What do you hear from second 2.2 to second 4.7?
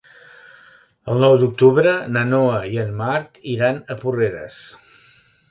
Noa i en Marc iran a Porreres.